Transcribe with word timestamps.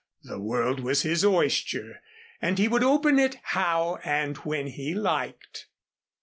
The 0.23 0.39
world 0.39 0.79
was 0.79 1.03
his 1.03 1.23
oyster 1.23 2.01
and 2.41 2.57
he 2.57 2.67
would 2.67 2.81
open 2.83 3.19
it 3.19 3.37
how 3.43 3.99
and 4.03 4.35
when 4.37 4.65
he 4.65 4.95
liked. 4.95 5.67